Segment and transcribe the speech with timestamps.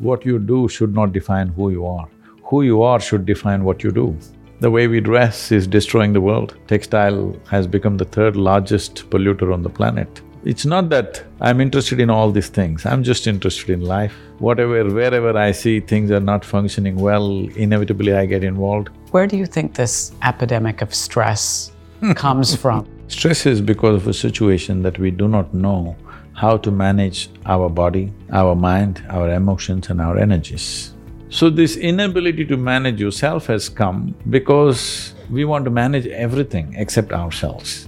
[0.00, 2.08] What you do should not define who you are.
[2.44, 4.16] Who you are should define what you do.
[4.60, 6.56] The way we dress is destroying the world.
[6.68, 10.22] Textile has become the third largest polluter on the planet.
[10.44, 14.14] It's not that I'm interested in all these things, I'm just interested in life.
[14.38, 18.90] Whatever, wherever I see things are not functioning well, inevitably I get involved.
[19.10, 21.72] Where do you think this epidemic of stress
[22.14, 22.86] comes from?
[23.08, 25.96] Stress is because of a situation that we do not know
[26.38, 30.94] how to manage our body, our mind, our emotions and our energies.
[31.30, 37.12] So this inability to manage yourself has come because we want to manage everything except
[37.12, 37.87] ourselves.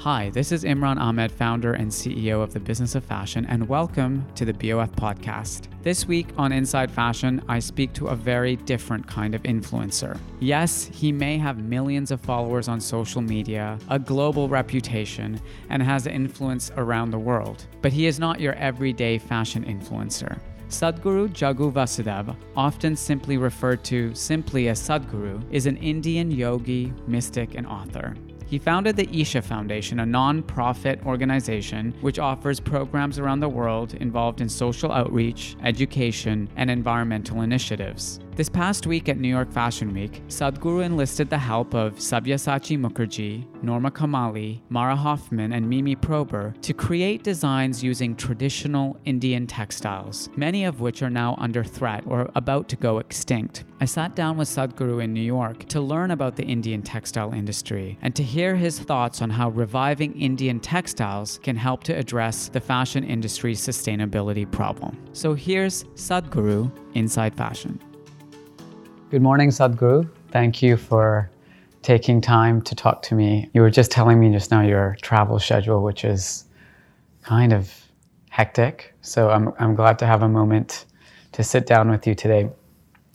[0.00, 4.24] Hi, this is Imran Amed, founder and CEO of the Business of Fashion, and welcome
[4.34, 5.68] to the BOF podcast.
[5.82, 10.18] This week on Inside Fashion, I speak to a very different kind of influencer.
[10.38, 16.06] Yes, he may have millions of followers on social media, a global reputation, and has
[16.06, 20.40] influence around the world, but he is not your everyday fashion influencer.
[20.70, 27.54] Sadhguru Jaggi Vasudev, often simply referred to simply as Sadhguru, is an Indian yogi, mystic,
[27.54, 28.14] and author.
[28.50, 33.94] He founded the Isha Foundation, a non profit organization which offers programs around the world
[33.94, 38.18] involved in social outreach, education, and environmental initiatives.
[38.40, 43.44] This past week at New York Fashion Week, Sadhguru enlisted the help of Sabyasachi Mukherjee,
[43.62, 50.64] Norma Kamali, Mara Hoffman, and Mimi Prober to create designs using traditional Indian textiles, many
[50.64, 53.64] of which are now under threat or about to go extinct.
[53.78, 57.98] I sat down with Sadhguru in New York to learn about the Indian textile industry
[58.00, 62.60] and to hear his thoughts on how reviving Indian textiles can help to address the
[62.62, 64.96] fashion industry's sustainability problem.
[65.12, 67.78] So here's Sadhguru Inside Fashion.
[69.10, 70.08] Good morning, Sadhguru.
[70.30, 71.28] Thank you for
[71.82, 73.50] taking time to talk to me.
[73.52, 76.44] You were just telling me just now your travel schedule, which is
[77.24, 77.74] kind of
[78.28, 78.94] hectic.
[79.00, 80.84] So I'm, I'm glad to have a moment
[81.32, 82.50] to sit down with you today.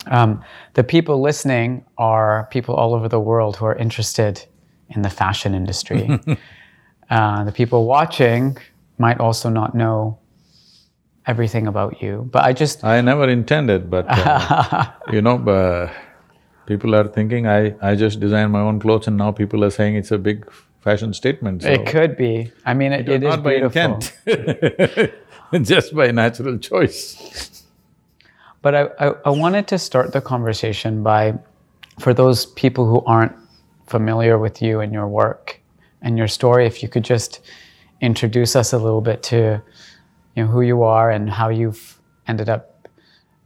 [0.08, 0.44] Um,
[0.74, 4.46] the people listening are people all over the world who are interested
[4.90, 6.20] in the fashion industry.
[7.10, 8.58] uh, the people watching
[8.98, 10.20] might also not know
[11.28, 12.28] everything about you.
[12.32, 15.92] But I just I never intended, but uh, you know, uh,
[16.66, 19.96] people are thinking I I just design my own clothes, and now people are saying
[19.96, 20.50] it's a big
[20.82, 21.64] fashion statement.
[21.64, 22.52] So it could be.
[22.66, 24.00] I mean, it, it, it is not beautiful.
[24.26, 27.64] by intent, just by natural choice.
[28.62, 31.36] But I, I, I wanted to start the conversation by,
[32.00, 33.36] for those people who aren't
[33.86, 35.62] familiar with you and your work
[36.02, 37.42] and your story, if you could just
[38.02, 39.62] introduce us a little bit to
[40.36, 42.90] you know who you are and how you've ended up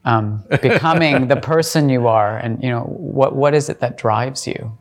[0.06, 4.48] um, becoming the person you are, and you know what what is it that drives
[4.48, 4.78] you?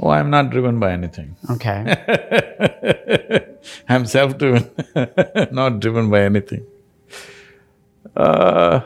[0.00, 1.36] Oh, I'm not driven by anything.
[1.50, 1.96] Okay.
[3.88, 4.70] I'm self-driven,
[5.52, 6.64] not driven by anything.
[8.16, 8.80] Uh,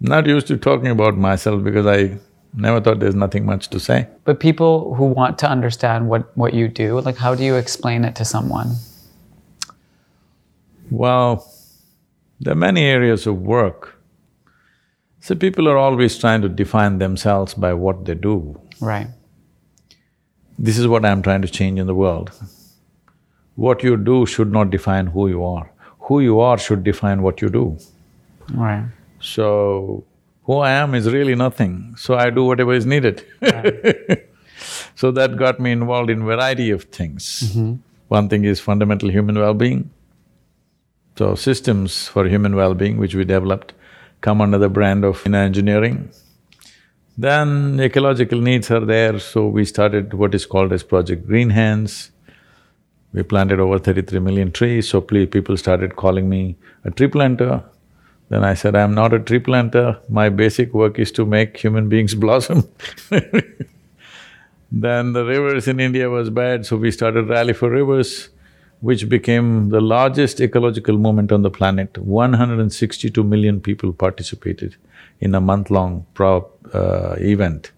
[0.00, 2.18] not used to talking about myself because I
[2.54, 4.08] never thought there's nothing much to say.
[4.24, 8.04] But people who want to understand what, what you do, like how do you explain
[8.04, 8.76] it to someone?
[10.90, 11.46] Well,
[12.40, 13.98] there are many areas of work.
[15.20, 18.60] So people are always trying to define themselves by what they do.
[18.80, 19.08] Right.
[20.58, 22.30] This is what I'm trying to change in the world.
[23.56, 25.70] What you do should not define who you are.
[26.00, 27.78] Who you are should define what you do.
[28.52, 28.84] Right.
[29.20, 30.04] So,
[30.44, 33.24] who I am is really nothing, so I do whatever is needed.
[33.42, 34.28] Right.
[34.94, 37.42] so that got me involved in variety of things.
[37.46, 37.74] Mm-hmm.
[38.08, 39.90] One thing is fundamental human well-being.
[41.16, 43.72] So systems for human well-being which we developed
[44.20, 46.10] come under the brand of inner engineering.
[47.16, 52.10] Then ecological needs are there, so we started what is called as Project Green Hands.
[53.14, 57.64] We planted over thirty-three million trees, so people started calling me a tree planter.
[58.28, 61.88] Then I said, I'm not a tree planter, my basic work is to make human
[61.88, 62.64] beings blossom
[64.70, 68.28] Then the rivers in India was bad, so we started Rally for Rivers
[68.80, 71.96] which became the largest ecological movement on the planet.
[71.98, 74.76] 162 million people participated
[75.20, 77.72] in a month-long pro, uh, event.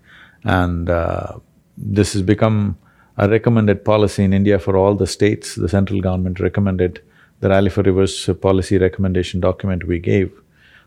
[0.45, 1.39] And uh,
[1.77, 2.77] this has become
[3.17, 5.55] a recommended policy in India for all the states.
[5.55, 7.03] The central government recommended
[7.41, 10.33] the Rally for Rivers policy recommendation document we gave.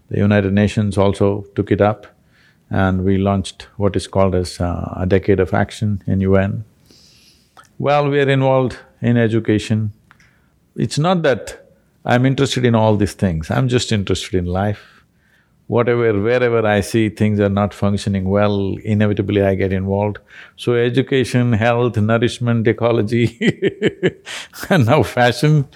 [0.10, 2.08] The United Nations also took it up
[2.70, 6.64] and we launched what is called as uh, a decade of action in UN.
[7.78, 9.94] Well, we are involved in education,
[10.76, 11.70] it's not that
[12.06, 15.04] I'm interested in all these things, I'm just interested in life.
[15.68, 20.20] Whatever, wherever I see things are not functioning well, inevitably I get involved.
[20.58, 23.38] So education, health, nourishment, ecology
[24.70, 25.70] and now fashion,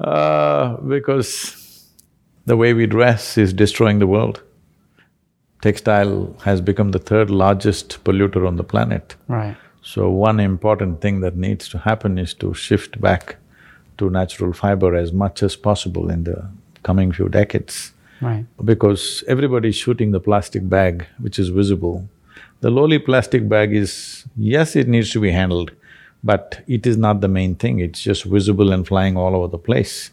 [0.00, 1.56] uh, because
[2.46, 4.42] The way we dress is destroying the world.
[5.62, 9.14] Textile has become the third largest polluter on the planet.
[9.28, 9.56] Right.
[9.82, 13.36] So one important thing that needs to happen is to shift back
[14.00, 16.38] to natural fiber as much as possible in the
[16.82, 17.92] coming few decades.
[18.20, 18.44] Right.
[18.64, 22.08] Because everybody's shooting the plastic bag, which is visible.
[22.60, 25.70] The lowly plastic bag is, yes, it needs to be handled,
[26.22, 29.58] but it is not the main thing, it's just visible and flying all over the
[29.58, 30.10] place.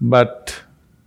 [0.00, 0.60] But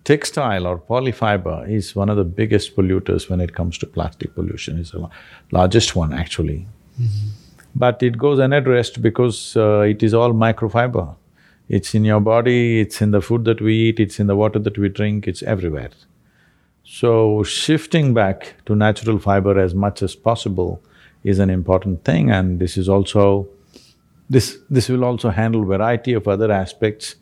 [0.06, 4.80] textile or polyfiber is one of the biggest polluters when it comes to plastic pollution,
[4.80, 5.10] it's the
[5.52, 6.68] largest one actually.
[7.76, 11.16] But it goes unaddressed because uh, it is all microfiber.
[11.70, 14.60] It's in your body, it's in the food that we eat, it's in the water
[14.60, 15.92] that we drink, it's everywhere.
[16.84, 20.82] So shifting back to natural fiber as much as possible
[21.24, 23.48] is an important thing and this is also…
[24.30, 24.58] This…
[24.70, 27.16] this will also handle variety of other aspects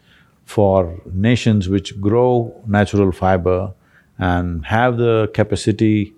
[0.46, 3.74] for nations which grow natural fiber
[4.18, 6.14] and have the capacity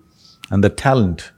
[0.52, 1.32] and the talent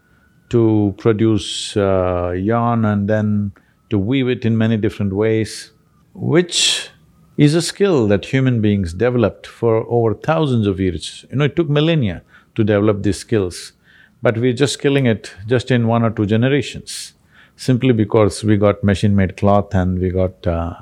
[0.50, 3.54] to produce uh, yarn and then
[3.90, 5.72] to weave it in many different ways,
[6.13, 6.90] which
[7.38, 11.25] is a skill that human beings developed for over thousands of years.
[11.30, 12.22] You know, it took millennia
[12.56, 13.74] to develop these skills,
[14.22, 17.13] but we're just killing it just in one or two generations,
[17.56, 20.74] simply because we got machine-made cloth and we got uh,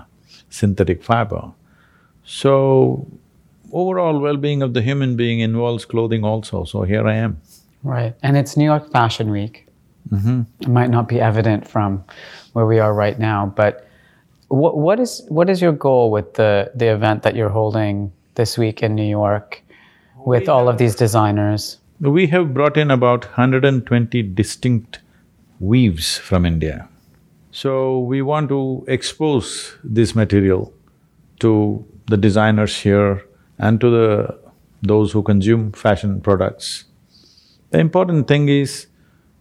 [0.49, 1.51] synthetic fiber.
[2.23, 3.07] So,
[3.71, 7.39] overall well-being of the human being involves clothing also, so here I am.
[7.83, 8.15] Right.
[8.23, 9.67] And it's New York Fashion Week.
[10.09, 10.41] Mm-hmm.
[10.61, 12.03] It might not be evident from
[12.53, 13.88] where we are right now, but
[14.49, 18.57] what, what is what is your goal with the, the event that you're holding this
[18.57, 19.63] week in New York
[20.25, 21.77] with all of these designers?
[21.99, 24.99] We have brought in about 120 distinct
[25.59, 26.87] weaves from India.
[27.51, 30.73] So we want to expose this material
[31.39, 33.23] to the designers here
[33.57, 34.39] and to the…
[34.81, 36.85] those who consume fashion products.
[37.71, 38.87] The important thing is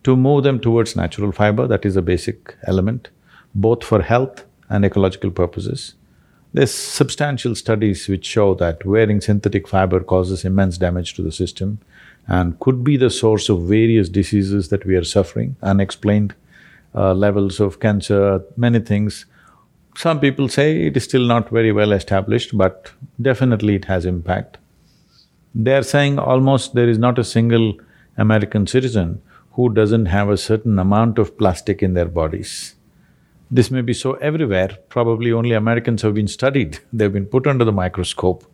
[0.03, 3.11] to move them towards natural fiber, that is a basic element,
[3.55, 5.95] both for health and ecological purposes.
[6.53, 11.79] There's substantial studies which show that wearing synthetic fiber causes immense damage to the system
[12.27, 16.35] and could be the source of various diseases that we are suffering, unexplained
[16.95, 19.27] uh, levels of cancer, many things.
[19.97, 24.59] Some people say it is still not very well established, but definitely it has impact.
[25.55, 27.75] They're saying almost there is not a single
[28.17, 29.21] American citizen
[29.53, 32.75] who doesn't have a certain amount of plastic in their bodies.
[33.51, 37.65] This may be so everywhere, probably only Americans have been studied, they've been put under
[37.65, 38.45] the microscope.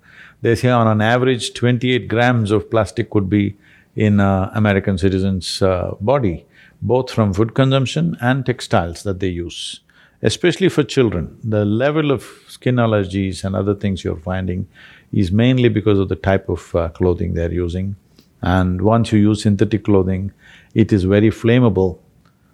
[0.41, 3.57] They say on an average, twenty-eight grams of plastic could be
[3.97, 6.47] in a American citizen's uh, body,
[6.81, 9.81] both from food consumption and textiles that they use.
[10.23, 14.67] Especially for children, the level of skin allergies and other things you're finding
[15.13, 17.97] is mainly because of the type of uh, clothing they're using.
[18.43, 20.33] And once you use synthetic clothing,
[20.75, 21.99] it is very flammable.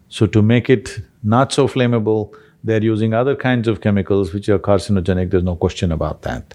[0.09, 2.35] So to make it not so flammable,
[2.65, 6.55] they're using other kinds of chemicals which are carcinogenic, there's no question about that.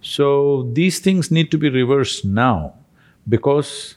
[0.00, 2.74] So these things need to be reversed now
[3.28, 3.96] because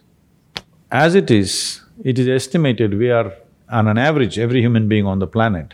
[0.92, 3.34] as it is, it is estimated we are,
[3.70, 5.74] on an average, every human being on the planet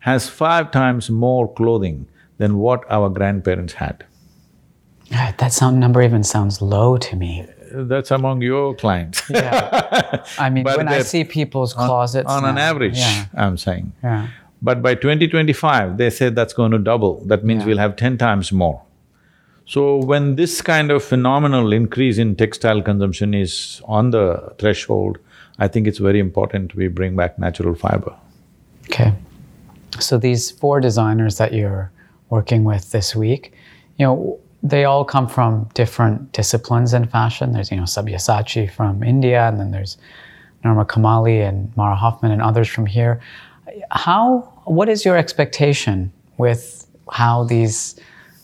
[0.00, 2.06] has five times more clothing
[2.38, 4.04] than what our grandparents had.
[5.10, 7.46] That sound number even sounds low to me.
[7.72, 9.22] That's among your clients.
[9.30, 10.24] Yeah.
[10.38, 13.92] I mean, But when I see people's closets On an now, average, Yeah, I'm saying.
[14.02, 14.28] yeah.
[14.62, 17.24] But by 2025, they say that's going to double.
[17.26, 17.66] That means Yeah.
[17.66, 18.82] we'll have ten times more.
[19.66, 25.18] So when this kind of phenomenal increase in textile consumption is on the threshold,
[25.58, 28.14] I think it's very important we bring back natural fiber.
[28.84, 29.12] Okay.
[29.98, 31.90] So these four designers that you're
[32.30, 33.52] working with this week,
[33.98, 37.52] you know, they all come from different disciplines in fashion.
[37.52, 39.98] There's, you know, Sabyasachi from India, and then there's
[40.64, 43.20] Norma Kamali and Mara Hoffman and others from here.
[43.90, 47.98] How, what is your expectation with how these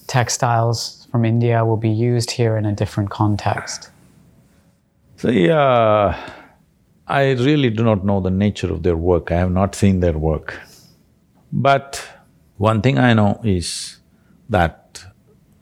[0.07, 3.91] textiles from India will be used here in a different context?
[5.17, 6.17] So, yeah, uh,
[7.07, 10.17] I really do not know the nature of their work, I have not seen their
[10.17, 10.61] work.
[11.53, 12.07] But
[12.57, 13.99] one thing I know is
[14.49, 14.82] that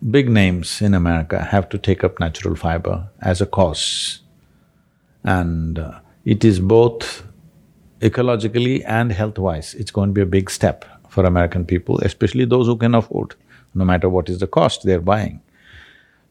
[0.08, 4.20] big names in America have to take up natural fiber as a cause.
[5.24, 7.24] And uh, it is both
[8.00, 12.66] ecologically and health-wise, it's going to be a big step for American people, especially those
[12.66, 13.34] who can afford,
[13.74, 15.40] no matter what is the cost they're buying.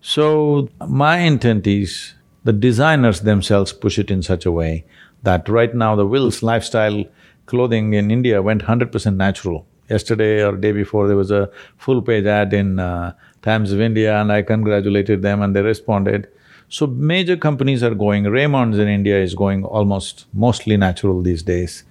[0.01, 4.85] So, my intent is the designers themselves push it in such a way
[5.23, 7.03] that right now the Wills lifestyle
[7.45, 9.67] clothing in India went hundred percent natural.
[9.89, 14.31] Yesterday or day before, there was a full-page ad in uh, Times of India and
[14.31, 16.27] I congratulated them and they responded.
[16.67, 21.83] So major companies are going, Raymond's in India is going almost mostly natural these days.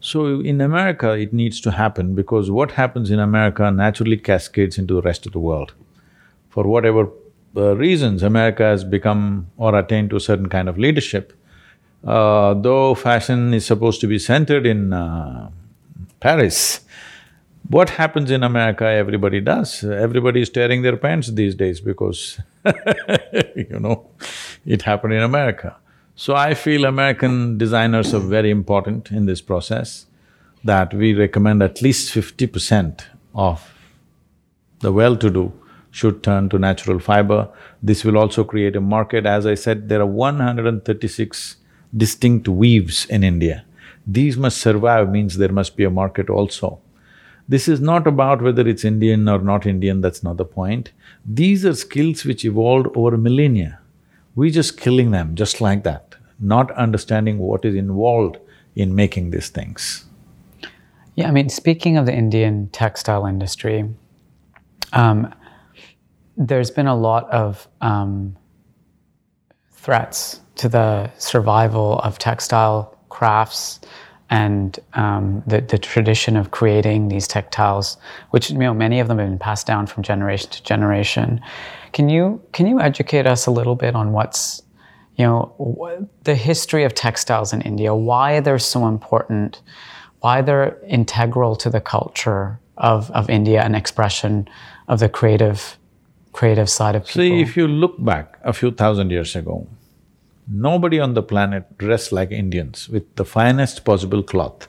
[0.00, 4.94] So in America, it needs to happen because what happens in America naturally cascades into
[4.94, 5.74] the rest of the world.
[6.48, 7.08] For whatever
[7.56, 11.32] uh, reasons, America has become or attained to a certain kind of leadership.
[12.04, 15.50] Uh, though fashion is supposed to be centered in uh,
[16.20, 16.80] Paris,
[17.68, 19.82] what happens in America, everybody does.
[19.82, 22.40] Everybody is tearing their pants these days because
[23.56, 24.08] you know,
[24.64, 25.76] it happened in America.
[26.14, 30.06] So I feel American designers are very important in this process,
[30.64, 33.74] that we recommend at least fifty percent of
[34.80, 35.52] the well-to-do
[35.90, 37.48] should turn to natural fiber.
[37.82, 39.26] This will also create a market.
[39.26, 41.56] As I said, there are one hundred and thirty-six
[41.96, 43.64] distinct weaves in India.
[44.06, 46.80] These must survive means there must be a market also.
[47.48, 50.90] This is not about whether it's Indian or not Indian, that's not the point.
[51.24, 53.78] These are skills which evolved over millennia.
[54.34, 58.38] We're just killing them just like that, not understanding what is involved
[58.74, 60.04] in making these things.
[61.14, 63.88] Yeah, I mean, speaking of the Indian textile industry,
[64.92, 65.32] um,
[66.36, 68.36] there's been a lot of um,
[69.72, 73.80] threats to the survival of textile crafts
[74.30, 77.96] and um, the, the tradition of creating these textiles,
[78.30, 81.40] which you know many of them have been passed down from generation to generation.
[81.92, 84.62] Can you can you educate us a little bit on what's
[85.16, 89.62] you know the history of textiles in India, why they're so important,
[90.20, 94.48] why they're integral to the culture of, of India and expression
[94.88, 95.78] of the creative
[96.32, 97.22] creative side of people.
[97.22, 99.66] See, if you look back a few thousand years ago,
[100.48, 104.68] Nobody on the planet dressed like Indians with the finest possible cloth.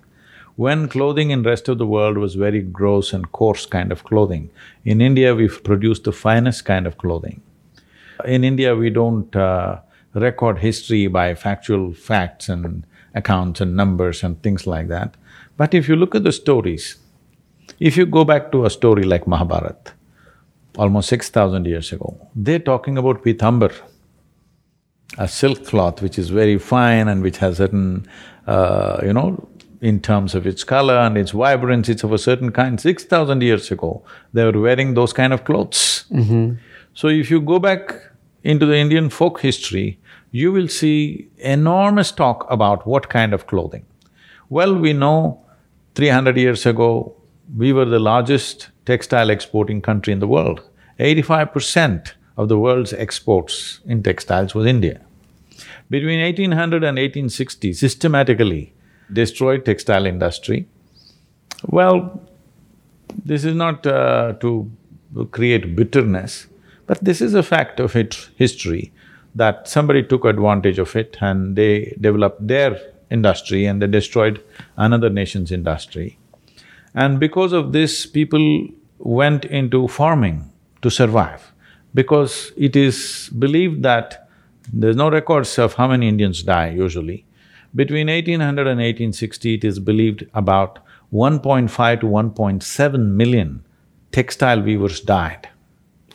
[0.55, 4.49] When clothing in rest of the world was very gross and coarse kind of clothing,
[4.83, 7.41] in India we've produced the finest kind of clothing.
[8.25, 9.79] In India, we don't uh,
[10.15, 15.15] record history by factual facts and accounts and numbers and things like that.
[15.57, 16.97] But if you look at the stories,
[17.79, 19.91] if you go back to a story like Mahabharata,
[20.75, 23.73] almost six thousand years ago, they're talking about Pitambar
[25.17, 28.05] a silk cloth which is very fine and which has certain,
[28.45, 29.47] uh, you know,
[29.79, 32.81] in terms of its color and its vibrance, it's of a certain kind.
[32.81, 36.05] Six thousand years ago, they were wearing those kind of clothes.
[36.11, 36.55] Mm-hmm.
[36.93, 37.93] So if you go back
[38.43, 39.99] into the Indian folk history,
[40.31, 43.85] you will see enormous talk about what kind of clothing.
[44.49, 45.45] Well, we know
[45.93, 47.15] three hundred years ago,
[47.55, 50.61] we were the largest textile exporting country in the world.
[50.99, 55.01] Eighty-five percent of the world's exports in textiles was India.
[55.89, 58.73] Between 1800 and 1860, systematically
[59.11, 60.67] destroyed textile industry.
[61.65, 62.21] Well,
[63.25, 64.69] this is not uh, to
[65.31, 66.47] create bitterness,
[66.85, 68.91] but this is a fact of it, history,
[69.33, 72.79] that somebody took advantage of it and they developed their
[73.09, 74.43] industry and they destroyed
[74.75, 76.17] another nation's industry.
[76.93, 78.67] And because of this, people
[78.99, 80.51] went into farming
[80.81, 81.51] to survive
[81.97, 82.97] because it is
[83.43, 84.29] believed that
[84.71, 87.25] there's no records of how many Indians die usually.
[87.73, 90.77] Between 1800 and 1860, it is believed about
[91.11, 93.65] 1.5 to 1.7 million
[94.11, 95.49] textile weavers died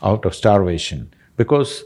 [0.02, 1.82] out of starvation because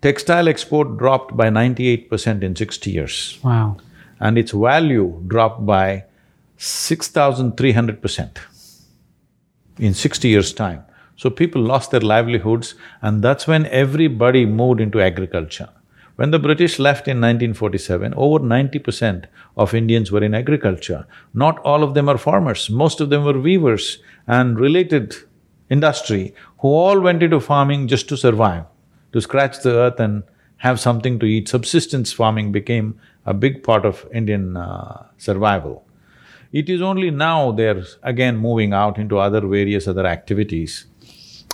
[0.00, 3.38] textile export dropped by 98 percent in sixty years.
[3.44, 3.76] Wow.
[4.18, 6.04] And its value dropped by
[6.56, 8.40] 6,300 percent
[9.78, 10.82] in sixty years' time.
[11.16, 15.68] So people lost their livelihoods and that's when everybody moved into agriculture.
[16.16, 19.26] When the British left in 1947, over ninety percent
[19.56, 21.06] of Indians were in agriculture.
[21.32, 25.14] Not all of them are farmers, most of them were weavers and related
[25.70, 28.64] industry who all went into farming just to survive,
[29.12, 30.22] to scratch the earth and
[30.58, 31.48] have something to eat.
[31.48, 35.84] Subsistence farming became a big part of Indian uh, survival.
[36.52, 40.86] It is only now they're again moving out into other various other activities.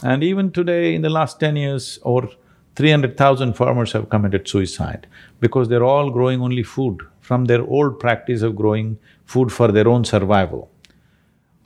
[0.02, 2.28] And even today, in the last ten years, over
[2.76, 5.06] three hundred thousand farmers have committed suicide
[5.40, 9.88] because they're all growing only food from their old practice of growing food for their
[9.88, 10.70] own survival.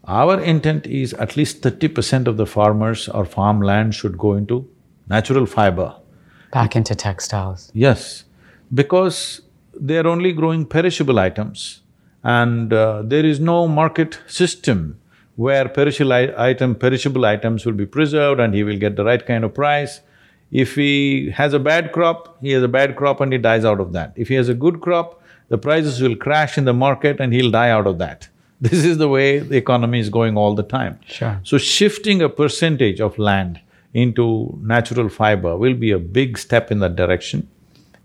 [0.05, 4.69] Our intent is at least thirty percent of the farmers or farmland should go into
[5.09, 5.95] natural fiber.
[6.53, 7.71] Back into textiles.
[7.75, 8.25] Yes,
[8.73, 9.43] because
[9.75, 11.83] they're only growing perishable items
[12.23, 14.99] and uh, there is no market system
[15.37, 19.45] where perishable item, perishable items will be preserved and he will get the right kind
[19.45, 20.01] of price.
[20.51, 23.81] If he has a bad crop, he has a bad crop and he dies out
[23.81, 24.13] of that.
[24.17, 27.51] If he has a good crop, the prices will crash in the market and he'll
[27.51, 28.29] die out of that.
[28.63, 31.01] This is the way the economy is going all the time.
[31.07, 31.41] Sure.
[31.43, 33.61] So shifting a percentage of land
[33.93, 37.49] into natural fiber will be a big step in that direction.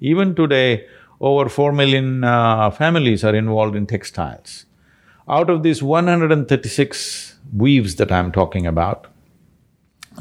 [0.01, 0.88] Even today,
[1.19, 4.65] over four million uh, families are involved in textiles.
[5.29, 9.07] Out of these 136 weaves that I'm talking about,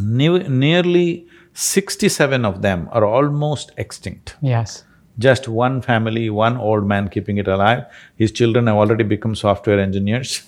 [0.00, 4.36] ne- nearly 67 of them are almost extinct.
[4.42, 4.84] Yes.
[5.18, 7.84] Just one family, one old man keeping it alive.
[8.16, 10.42] His children have already become software engineers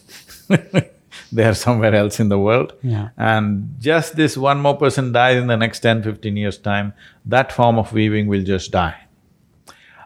[1.32, 2.74] they are somewhere else in the world.
[2.82, 3.10] Yeah.
[3.16, 7.52] And just this one more person dies in the next 10, 15 years' time, that
[7.52, 8.96] form of weaving will just die.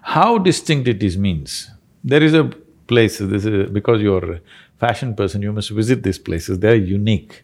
[0.02, 1.70] How distinct it is means,
[2.02, 2.50] there is a
[2.92, 3.70] place, this is…
[3.78, 4.40] because you're a
[4.84, 7.34] fashion person, you must visit these places, they're unique.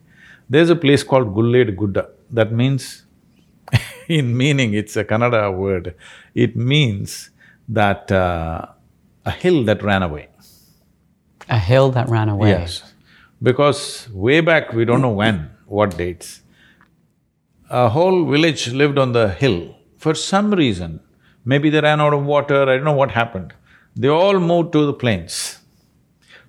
[0.52, 2.04] There's a place called Gulled Gudda,
[2.38, 2.82] that means
[4.18, 5.94] in meaning, it's a Kannada word,
[6.34, 7.30] it means
[7.80, 8.66] that uh,
[9.24, 10.28] a hill that ran away.
[11.48, 12.50] A hill that ran away.
[12.50, 12.72] Yes.
[13.42, 16.42] Because way back, we don't know when, what dates,
[17.70, 19.58] a whole village lived on the hill.
[19.96, 21.00] For some reason,
[21.44, 23.52] maybe they ran out of water, I don't know what happened,
[24.00, 25.58] they all moved to the plains.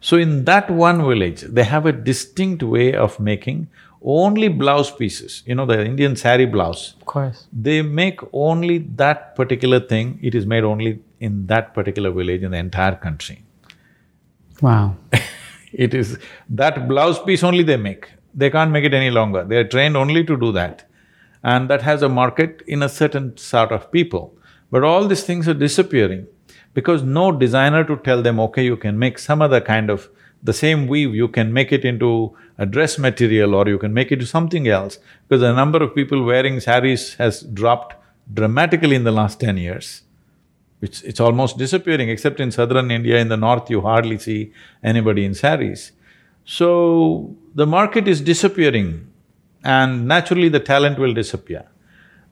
[0.01, 3.67] So in that one village, they have a distinct way of making
[4.01, 6.93] only blouse pieces, you know the Indian sari blouse.
[7.01, 7.47] Of course.
[7.51, 12.51] They make only that particular thing, it is made only in that particular village in
[12.51, 13.43] the entire country.
[14.61, 14.95] Wow.
[15.71, 16.17] It is…
[16.49, 18.07] that blouse piece only they make.
[18.33, 19.43] They can't make it any longer.
[19.43, 20.89] They are trained only to do that.
[21.43, 24.35] And that has a market in a certain sort of people.
[24.71, 26.25] But all these things are disappearing
[26.79, 30.09] because no designer to tell them, okay, you can make some other kind of…
[30.49, 32.09] the same weave, you can make it into
[32.63, 34.93] a dress material or you can make it into something else
[35.23, 37.95] because the number of people wearing saris has dropped
[38.39, 39.87] dramatically in the last ten years.
[40.85, 44.39] It's, it's almost disappearing, except in southern India, in the north you hardly see
[44.93, 45.91] anybody in saris.
[46.45, 48.89] So, the market is disappearing
[49.63, 51.65] and naturally the talent will disappear.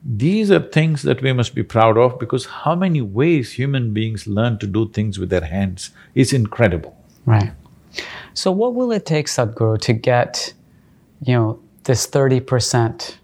[0.09, 4.25] These are things that we must be proud of because how many ways human beings
[4.25, 6.95] learn to do things with their hands is incredible.
[7.25, 7.51] Right.
[8.33, 10.53] So what will it take, Sadhguru, to get,
[11.21, 13.17] you know, this thirty percent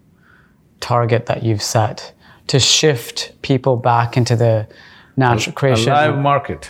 [0.81, 2.13] target that you've set
[2.47, 4.67] to shift people back into the
[5.15, 5.93] natural creation?
[5.93, 6.69] A live market,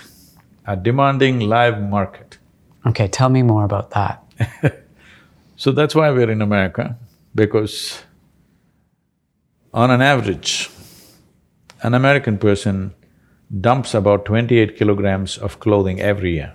[0.68, 2.38] a demanding live market.
[2.86, 4.84] Okay, tell me more about that.
[5.56, 6.98] So that's why we're in America,
[7.36, 8.04] because
[9.74, 10.70] on an average,
[11.82, 12.94] an American person
[13.62, 16.54] dumps about twenty-eight kilograms of clothing every year.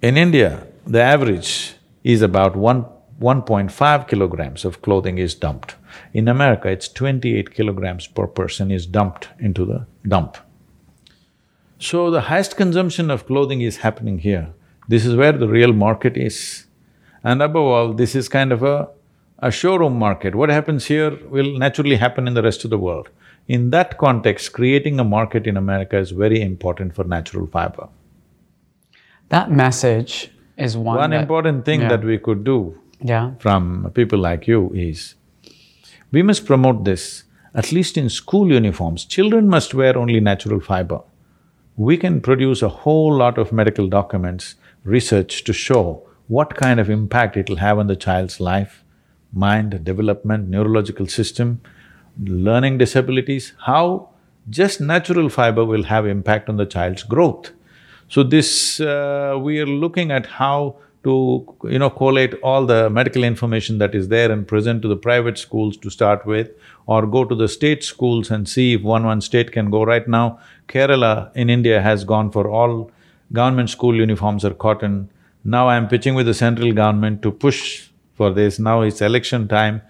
[0.00, 2.84] In India, the average is about one…
[3.20, 5.76] 1.5 kilograms of clothing is dumped.
[6.12, 10.38] In America, it's twenty-eight kilograms per person is dumped into the dump.
[11.78, 14.48] So the highest consumption of clothing is happening here.
[14.88, 16.66] This is where the real market is.
[17.22, 18.88] And above all, this is kind of a,
[19.42, 20.34] a showroom market.
[20.34, 23.08] What happens here will naturally happen in the rest of the world.
[23.48, 27.88] In that context, creating a market in America is very important for natural fiber.
[29.30, 31.88] That message is one One that- important thing yeah.
[31.88, 33.32] that we could do Yeah.
[33.38, 35.14] from people like you is,
[36.12, 37.24] we must promote this,
[37.54, 39.04] at least in school uniforms.
[39.04, 41.00] Children must wear only natural fiber.
[41.76, 46.88] We can produce a whole lot of medical documents, research to show what kind of
[46.90, 48.81] impact it'll have on the child's life,
[49.32, 51.60] mind, development, neurological system,
[52.24, 54.08] learning disabilities, how
[54.50, 57.52] just natural fiber will have impact on the child's growth.
[58.08, 63.24] So this, uh, we are looking at how to, you know, collate all the medical
[63.24, 66.50] information that is there and present to the private schools to start with,
[66.86, 69.82] or go to the state schools and see if one one state can go.
[69.82, 72.90] Right now, Kerala in India has gone for all
[73.32, 75.08] government school uniforms are cotton.
[75.44, 77.88] Now I'm pitching with the central government to push
[78.22, 78.58] for this.
[78.70, 79.82] Now it's election time.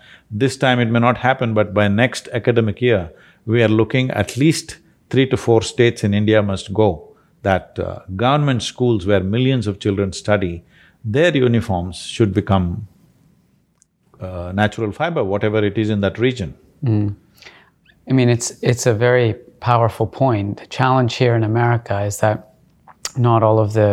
[0.43, 3.03] This time it may not happen, but by next academic year,
[3.45, 4.79] we are looking at least
[5.11, 6.89] three to four states in India must go
[7.43, 10.65] that uh, government schools where millions of children study,
[11.05, 12.87] their uniforms should become
[14.21, 16.55] uh, natural fiber, whatever it is in that region.
[18.11, 20.49] I mean, it's it's a very powerful point.
[20.63, 22.37] The challenge here in America is that
[23.17, 23.91] not all of the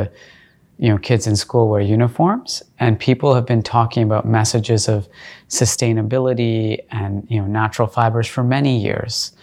[0.79, 5.07] you know kids in school wear uniforms, and people have been talking about messages of
[5.49, 9.33] sustainability and you know natural fibers for many years,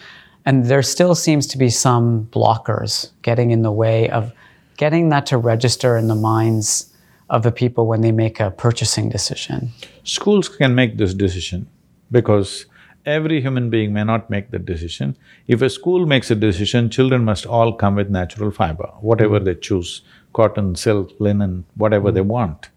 [0.45, 4.33] and there still seems to be some blockers getting in the way of
[4.77, 6.93] getting that to register in the minds
[7.29, 9.69] of the people when they make a purchasing decision.
[10.03, 11.67] Schools can make this decision
[12.11, 12.65] because
[13.05, 15.17] every human being may not make that decision.
[15.47, 19.55] If a school makes a decision, children must all come with natural fiber, whatever they
[19.55, 20.01] choose,
[20.33, 22.69] cotton, silk, linen, whatever they want,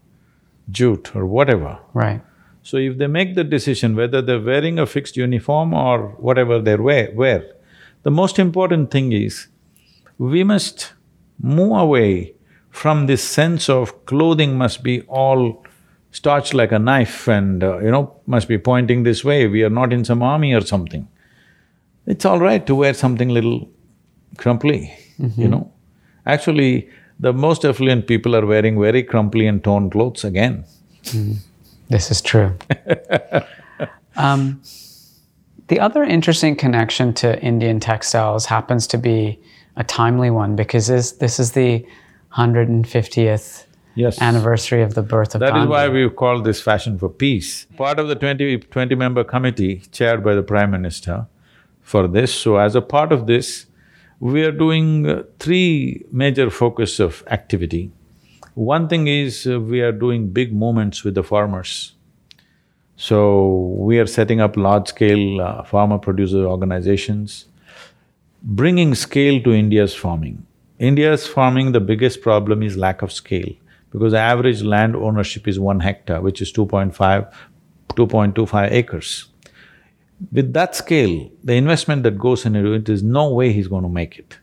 [0.71, 1.79] jute or whatever.
[1.95, 2.23] Right.
[2.63, 6.77] So if they make the decision whether they're wearing a fixed uniform or whatever they
[6.77, 7.45] wear, wear,
[8.03, 9.49] the most important thing is
[10.19, 10.93] we must
[11.39, 12.35] move away
[12.71, 15.65] from this sense of clothing must be all
[16.13, 19.71] starched like a knife and, uh, you know, must be pointing this way, we are
[19.71, 21.09] not in some army or something.
[22.07, 23.69] It's all right to wear something little
[24.37, 24.93] crumply,
[25.37, 25.73] you know.
[26.27, 26.89] Actually,
[27.21, 30.65] the most affluent people are wearing very crumply and torn clothes again.
[31.89, 32.55] This is true.
[34.17, 34.61] um,
[35.69, 39.39] the other interesting connection to Indian textiles happens to be
[39.77, 41.87] a timely one because this, this is the
[42.37, 44.23] 150th Yes.
[44.23, 45.47] anniversary of the birth of the.
[45.47, 45.71] That is Gandhi.
[45.71, 47.67] why we call this Fashion for Peace.
[47.77, 51.27] Part of the 20, 20 member committee chaired by the Prime Minister
[51.83, 52.33] for this.
[52.33, 53.67] So as a part of this,
[54.21, 57.91] we are doing uh, three major focus of activity.
[58.55, 61.93] One thing is uh, we are doing big movements with the farmers.
[62.97, 67.47] So we are setting up large-scale uh, farmer producer organizations,
[68.43, 70.47] bringing scale to India's farming.
[70.79, 73.55] India's farming, the biggest problem is lack of scale
[73.91, 77.33] because average land ownership is one hectare, which is 2.5,
[77.95, 79.30] 2.25 acres.
[80.33, 83.89] With that scale, the investment that goes into it is no way he's going to
[83.89, 84.39] make it.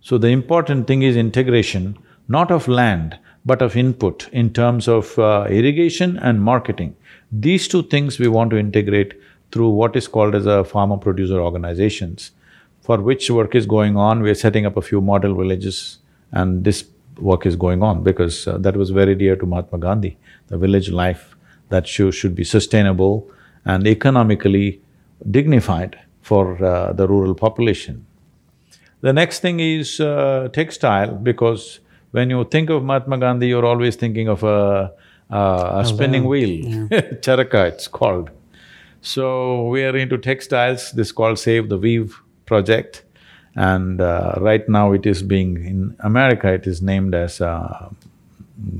[0.00, 5.18] So the important thing is integration, not of land, but of input in terms of
[5.18, 6.96] uh, irrigation and marketing.
[7.32, 9.14] These two things we want to integrate
[9.52, 12.32] through what is called as a farmer-producer organizations,
[12.82, 14.22] for which work is going on.
[14.22, 15.98] We're setting up a few model villages
[16.32, 16.84] and this
[17.18, 20.90] work is going on because uh, that was very dear to Mahatma Gandhi, the village
[20.90, 21.34] life
[21.70, 23.30] that should, should be sustainable
[23.68, 24.80] and economically
[25.30, 28.04] dignified for uh, the rural population.
[29.02, 31.78] The next thing is uh, textile because
[32.10, 34.92] when you think of Mahatma Gandhi, you're always thinking of a,
[35.30, 36.88] a, a spinning wheel,
[37.24, 38.30] charaka it's called.
[39.00, 43.04] So we are into textiles, this is called Save the Weave project.
[43.54, 47.90] And uh, right now it is being, in America it is named as uh,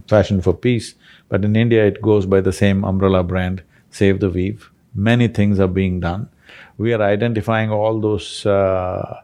[0.08, 0.94] Fashion for Peace,
[1.28, 4.70] but in India it goes by the same umbrella brand, Save the Weave.
[4.94, 6.28] Many things are being done.
[6.76, 9.20] We are identifying all those uh,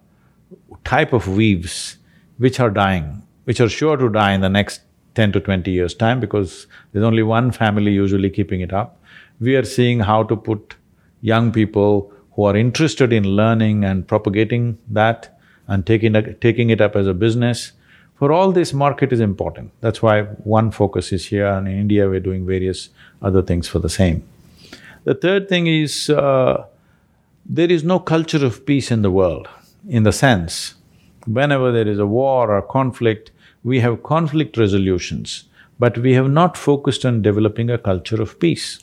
[0.85, 1.99] type of weaves
[2.39, 4.83] which are dying, which are sure to die in the next
[5.15, 9.01] ten to twenty years' time because there's only one family usually keeping it up.
[9.41, 10.77] We are seeing how to put
[11.21, 16.81] young people who are interested in learning and propagating that and taking it, taking it
[16.81, 17.73] up as a business.
[18.17, 19.71] For all this, market is important.
[19.81, 22.91] That's why one focus is here and in India we're doing various
[23.23, 24.25] other things for the same.
[25.05, 26.65] The third thing is, uh,
[27.45, 29.49] there is no culture of peace in the world,
[29.87, 30.75] in the sense,
[31.27, 33.31] whenever there is a war or conflict,
[33.63, 35.45] we have conflict resolutions,
[35.79, 38.83] but we have not focused on developing a culture of peace.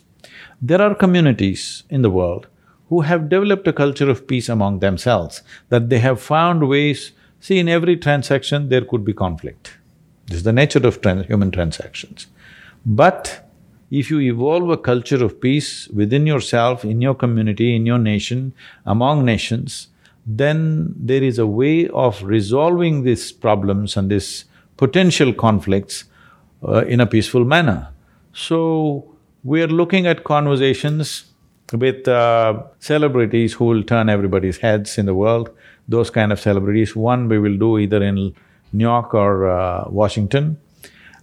[0.60, 2.46] There are communities in the world
[2.88, 7.58] who have developed a culture of peace among themselves, that they have found ways, see
[7.58, 9.76] in every transaction there could be conflict.
[10.26, 12.28] This is the nature of tran- human transactions.
[12.86, 13.41] But
[13.92, 18.54] if you evolve a culture of peace within yourself, in your community, in your nation,
[18.86, 19.88] among nations,
[20.24, 24.46] then there is a way of resolving these problems and these
[24.78, 26.04] potential conflicts
[26.66, 27.88] uh, in a peaceful manner.
[28.32, 29.04] So,
[29.44, 31.24] we are looking at conversations
[31.72, 35.50] with uh, celebrities who will turn everybody's heads in the world,
[35.86, 36.96] those kind of celebrities.
[36.96, 38.34] One we will do either in
[38.72, 40.56] New York or uh, Washington,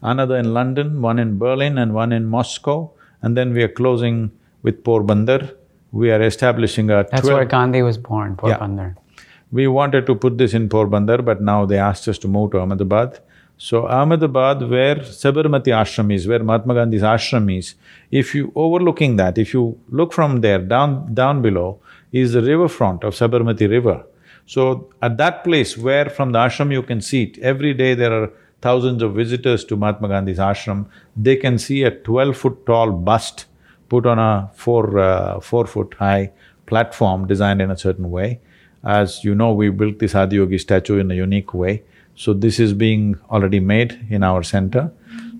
[0.02, 4.32] another in London, one in Berlin and one in Moscow, and then we are closing
[4.64, 5.56] with Porbandar.
[5.92, 8.96] We are establishing a That's 12 where Gandhi was born, Porbandar.
[8.96, 9.24] Yeah.
[9.52, 12.60] we wanted to put this in Porbandar, but now they asked us to move to
[12.60, 13.20] Ahmedabad.
[13.58, 17.76] So Ahmedabad, where Sabarmati ashram is, where Mahatma Gandhi's ashram is,
[18.10, 21.80] if you overlooking that, if you look from there down down below,
[22.12, 24.06] is the riverfront of Sabarmati river.
[24.46, 28.14] So at that place where from the ashram you can see it, every day there
[28.14, 32.92] are thousands of visitors to Mahatma Gandhi's ashram, they can see a twelve foot tall
[32.92, 33.46] bust
[33.88, 35.00] put on a four…
[35.00, 36.32] Uh, four foot high
[36.66, 38.40] platform designed in a certain way.
[38.84, 41.84] As you know, we built this Adiyogi statue in a unique way.
[42.16, 44.92] So this is being already made in our center.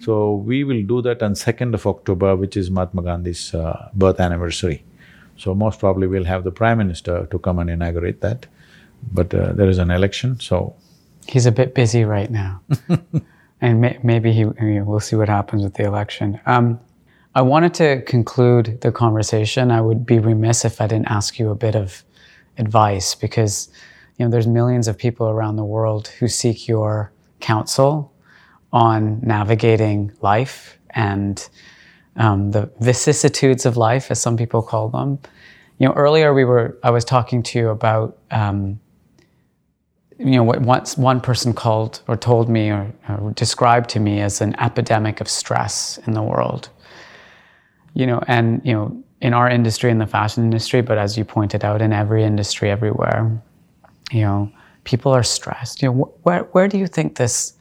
[0.02, 4.20] So we will do that on second of October, which is Mahatma Gandhi's uh, birth
[4.20, 4.84] anniversary.
[5.38, 8.48] So most probably we'll have the Prime Minister to come and inaugurate that.
[9.12, 10.76] But uh, there is an election, so
[11.30, 12.62] He's a bit busy right now.
[13.62, 16.40] and may, maybe he, I mean, we'll see what happens with the election.
[16.46, 16.80] Um,
[17.36, 19.70] I wanted to conclude the conversation.
[19.70, 22.04] I would be remiss if I didn't ask you a bit of
[22.58, 23.70] advice because
[24.18, 28.12] you know there's millions of people around the world who seek your counsel
[28.74, 31.48] on navigating life and
[32.16, 35.20] um, the vicissitudes of life, as some people call them.
[35.78, 38.80] You know, earlier we were I was talking to you about um,
[40.20, 44.20] you know what once one person called or told me or, or described to me
[44.20, 46.70] as an epidemic of stress in the world.
[47.94, 51.26] You know, and you know in our industry, in the fashion industry, but as you
[51.26, 53.42] pointed out, in every industry, everywhere,
[54.12, 54.52] you know,
[54.84, 55.82] people are stressed.
[55.82, 57.54] You know, wh- where where do you think this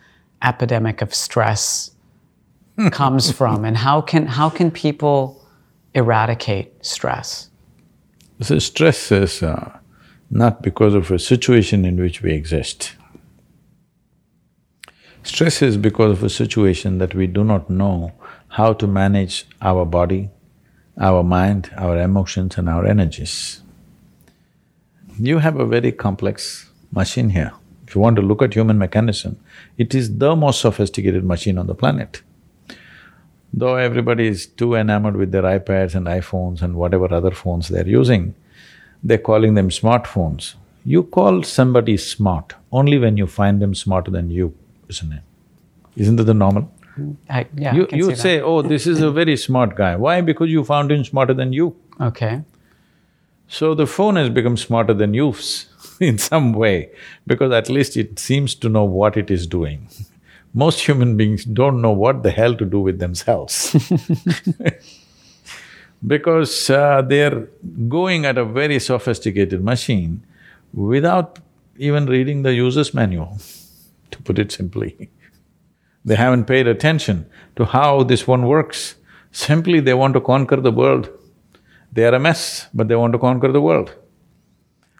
[0.42, 1.92] epidemic of stress
[2.90, 5.46] comes from, and how can how can people
[5.94, 7.50] eradicate stress?
[8.40, 9.78] So stress is uh,
[10.30, 12.94] not because of a situation in which we exist.
[15.22, 18.12] Stress is because of a situation that we do not know
[18.48, 20.30] how to manage our body,
[21.00, 23.62] our mind, our emotions and our energies.
[25.18, 27.52] You have a very complex machine here.
[27.86, 29.38] If you want to look at human mechanism,
[29.76, 32.22] it is the most sophisticated machine on the planet.
[33.52, 37.88] Though everybody is too enamored with their iPads and iPhones and whatever other phones they're
[37.88, 38.34] using,
[39.02, 40.54] they're calling them smartphones.
[40.84, 44.54] You call somebody smart only when you find them smarter than you,
[44.88, 45.22] isn't it?
[45.96, 46.70] Isn't that the normal?
[47.30, 49.96] I, yeah, You, you say, oh, this is a very smart guy.
[49.96, 50.20] Why?
[50.20, 51.76] Because you found him smarter than you.
[52.00, 52.42] okay,
[53.48, 55.34] So the phone has become smarter than you
[56.00, 56.90] in some way,
[57.26, 59.88] because at least it seems to know what it is doing.
[60.54, 63.76] Most human beings don't know what the hell to do with themselves.
[66.06, 67.48] because uh, they're
[67.88, 70.24] going at a very sophisticated machine
[70.72, 71.38] without
[71.76, 73.38] even reading the user's manual,
[74.11, 75.11] to put it simply.
[76.04, 78.94] They haven't paid attention to how this one works.
[79.30, 81.11] Simply, they want to conquer the world.
[81.92, 83.94] They are a mess, but they want to conquer the world.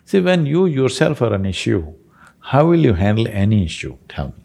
[0.05, 1.95] See, when you yourself are an issue,
[2.41, 4.45] how will you handle any issue, tell me?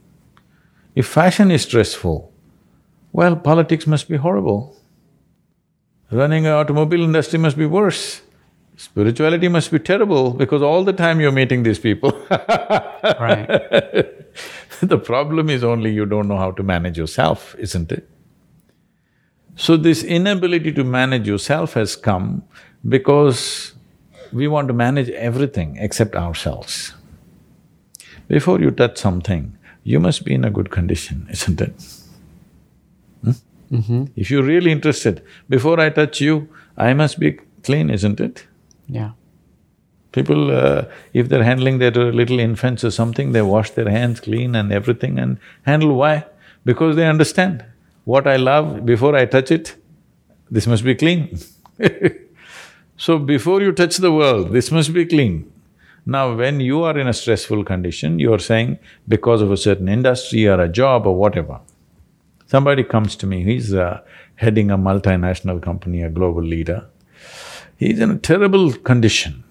[0.96, 2.32] If fashion is stressful,
[3.12, 4.78] well, politics must be horrible.
[6.13, 8.21] Running an automobile industry must be worse.
[8.78, 12.12] Spirituality must be terrible because all the time you're meeting these people.
[12.30, 13.47] right.
[14.80, 18.08] the problem is only you don't know how to manage yourself, isn't it?
[19.56, 22.43] So this inability to manage yourself has come
[22.88, 23.73] because
[24.32, 26.93] we want to manage everything except ourselves.
[28.28, 31.73] Before you touch something, you must be in a good condition, isn't it?
[33.82, 34.06] Hmm?
[34.16, 38.46] If you're really interested, before I touch you, I must be clean, isn't it?
[38.88, 39.12] Yeah.
[40.12, 44.56] People, uh, if they're handling their little infants or something, they wash their hands clean
[44.56, 46.26] and everything and handle why?
[46.66, 47.66] Because they understand,
[48.06, 49.76] what I love, before I touch it,
[50.52, 51.40] this must be clean.
[52.98, 55.52] so before you touch the world, this must be clean.
[56.06, 59.88] Now when you are in a stressful condition, you are saying because of a certain
[59.88, 61.60] industry or a job or whatever.
[62.54, 64.02] Somebody comes to me, he's uh,
[64.36, 66.86] heading a multinational company, a global leader.
[67.78, 69.44] He's in a terrible condition.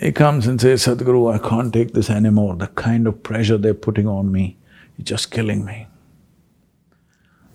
[0.00, 2.54] He comes and says, Sadhguru, I can't take this anymore.
[2.54, 4.56] The kind of pressure they're putting on me,
[4.98, 5.88] is just killing me.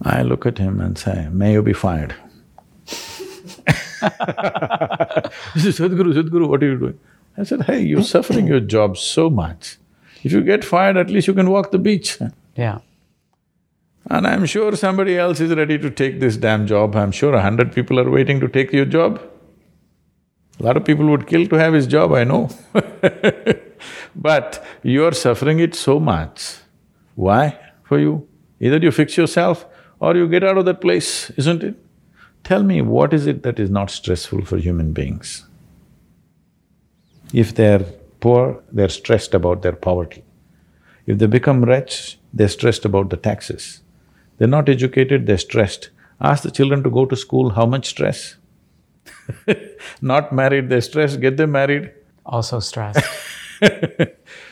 [0.02, 2.14] I look at him and say, may you be fired.
[2.86, 2.96] he
[5.62, 7.00] says, Sadhguru, Sadhguru, what are you doing?
[7.38, 9.78] I said, hey, you're suffering your job so much.
[10.24, 12.18] If you get fired, at least you can walk the beach.
[12.58, 12.80] Yeah.
[14.10, 16.96] And I'm sure somebody else is ready to take this damn job.
[16.96, 19.22] I'm sure a hundred people are waiting to take your job.
[20.60, 22.50] A lot of people would kill to have his job, I know
[24.16, 26.58] But you're suffering it so much.
[27.16, 28.28] Why for you?
[28.60, 29.66] Either you fix yourself
[30.00, 31.76] or you get out of that place, isn't it?
[32.44, 35.46] Tell me, what is it that is not stressful for human beings?
[37.34, 37.86] If they're
[38.20, 40.24] poor, they're stressed about their poverty.
[41.06, 43.83] If they become rich, they're stressed about the taxes.
[44.44, 45.90] They're not educated, they're stressed.
[46.20, 48.36] Ask the children to go to school, how much stress?
[50.02, 51.94] not married, they're stressed, get them married.
[52.26, 53.00] Also stressed.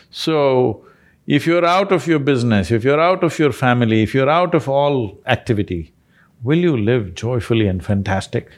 [0.10, 0.86] So,
[1.28, 4.56] if you're out of your business, if you're out of your family, if you're out
[4.56, 5.94] of all activity,
[6.42, 8.50] will you live joyfully and fantastic?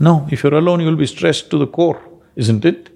[0.00, 2.02] No, if you're alone, you'll be stressed to the core,
[2.34, 2.90] isn't it?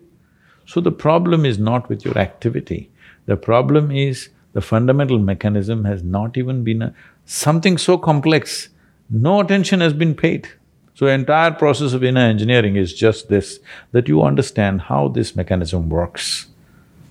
[0.67, 2.91] So the problem is not with your activity,
[3.27, 6.95] the problem is the fundamental mechanism has not even been a…
[7.25, 8.69] something so complex,
[9.11, 10.49] no attention has been paid.
[10.95, 13.61] So entire process of inner engineering is just this,
[13.93, 16.47] that you understand how this mechanism works.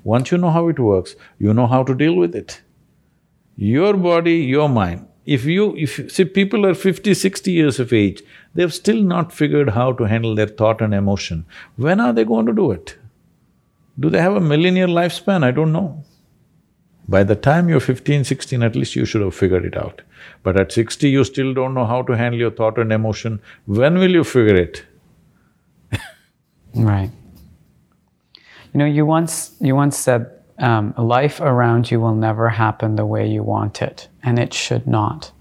[0.04, 2.62] Once you know how it works, you know how to deal with it.
[3.56, 5.76] Your body, your mind, if you…
[5.78, 6.12] if…
[6.12, 8.22] see, people are fifty, sixty years of age,
[8.54, 11.46] they've still not figured how to handle their thought and emotion.
[11.76, 12.98] When are they going to do it?
[14.00, 15.44] Do they have a million-year lifespan?
[15.44, 16.04] I don't know.
[17.10, 20.02] By the time you're 15, 16, at least you should have figured it out.
[20.44, 23.40] But at 60, you still don't know how to handle your thought and emotion.
[23.66, 24.86] When will you figure it?
[26.76, 27.10] Right.
[28.74, 33.06] You know, you once you once said, um, "Life around you will never happen the
[33.06, 35.32] way you want it, and it should not."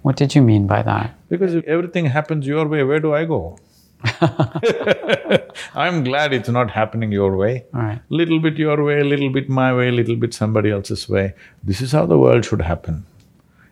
[0.00, 1.14] What did you mean by that?
[1.28, 3.58] Because if everything happens your way, where do I go?
[5.74, 7.64] I'm glad it's not happening your way.
[7.72, 8.00] Right.
[8.08, 11.34] Little bit your way, little bit my way, little bit somebody else's way.
[11.62, 13.06] This is how the world should happen.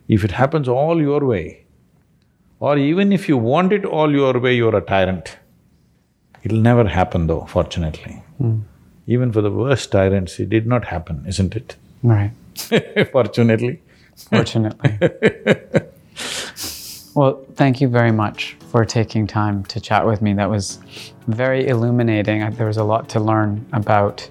[0.09, 1.65] If it happens all your way,
[2.61, 5.39] or even if you want it all your way, you're a tyrant.
[6.43, 8.23] It'll never happen though, fortunately.
[8.39, 8.61] Hmm.
[9.07, 11.77] Even for the worst tyrants, it did not happen, isn't it?
[12.03, 12.33] Right.
[13.13, 13.83] Fortunately.
[14.17, 14.99] Fortunately.
[17.15, 20.35] well, thank you very much for taking time to chat with me.
[20.35, 20.81] That was
[21.29, 22.43] very illuminating.
[22.43, 24.29] I- There was a lot to learn about,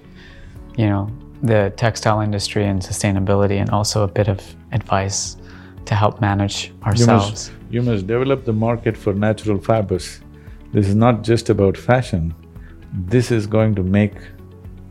[0.75, 1.07] you know,
[1.41, 4.39] the textile industry and sustainability, and also a bit of
[4.73, 5.37] advice
[5.85, 7.29] to help manage You ourselves.
[7.29, 10.19] must, you must develop the market for natural fibers.
[10.73, 12.33] This is not just about fashion.
[13.15, 14.15] This is going to make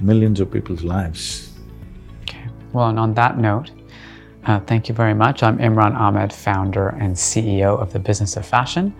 [0.01, 1.51] millions of people's lives.
[2.23, 2.45] Okay.
[2.73, 3.71] Well, and on that note,
[4.47, 5.43] uh, thank you very much.
[5.43, 8.95] I'm Imran Amed, founder and CEO of the Business of Fashion.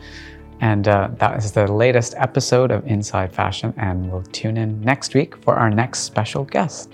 [0.63, 3.75] And uh, that is the latest episode of Inside Fashion.
[3.77, 6.92] And we'll tune in next week for our next special guest.